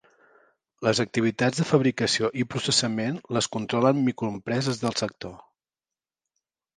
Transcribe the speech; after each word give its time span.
Les 0.85 0.99
activitats 1.01 1.59
de 1.59 1.65
fabricació 1.71 2.31
i 2.43 2.45
processament 2.53 3.19
les 3.37 3.49
controlen 3.57 4.01
microempreses 4.07 4.81
del 4.85 4.97
sector. 5.03 5.37